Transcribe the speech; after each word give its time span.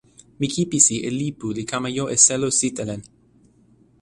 mi 0.39 0.47
kipisi 0.53 0.95
e 1.07 1.09
lipu 1.19 1.47
li 1.57 1.63
kama 1.71 1.89
jo 1.97 2.05
e 2.15 2.17
selo 2.25 2.49
sitelen. 2.59 3.01